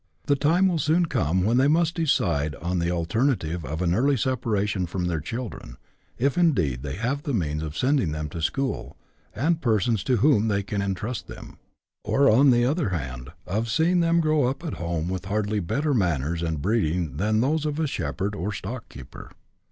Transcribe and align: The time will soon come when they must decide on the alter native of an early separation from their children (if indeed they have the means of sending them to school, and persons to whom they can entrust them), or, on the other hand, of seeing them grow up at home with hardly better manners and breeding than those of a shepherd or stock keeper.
The 0.25 0.35
time 0.35 0.67
will 0.67 0.79
soon 0.79 1.05
come 1.05 1.43
when 1.43 1.57
they 1.57 1.67
must 1.67 1.93
decide 1.93 2.55
on 2.55 2.79
the 2.79 2.89
alter 2.89 3.23
native 3.23 3.63
of 3.63 3.83
an 3.83 3.93
early 3.93 4.17
separation 4.17 4.87
from 4.87 5.05
their 5.05 5.19
children 5.19 5.77
(if 6.17 6.39
indeed 6.39 6.81
they 6.81 6.95
have 6.95 7.21
the 7.21 7.35
means 7.35 7.61
of 7.61 7.77
sending 7.77 8.11
them 8.11 8.27
to 8.29 8.41
school, 8.41 8.97
and 9.35 9.61
persons 9.61 10.03
to 10.05 10.17
whom 10.17 10.47
they 10.47 10.63
can 10.63 10.81
entrust 10.81 11.27
them), 11.27 11.59
or, 12.03 12.31
on 12.31 12.49
the 12.49 12.65
other 12.65 12.89
hand, 12.89 13.29
of 13.45 13.69
seeing 13.69 13.99
them 13.99 14.21
grow 14.21 14.45
up 14.45 14.63
at 14.65 14.73
home 14.81 15.07
with 15.07 15.25
hardly 15.25 15.59
better 15.59 15.93
manners 15.93 16.41
and 16.41 16.63
breeding 16.63 17.17
than 17.17 17.39
those 17.39 17.63
of 17.67 17.79
a 17.79 17.85
shepherd 17.85 18.33
or 18.33 18.51
stock 18.51 18.89
keeper. 18.89 19.29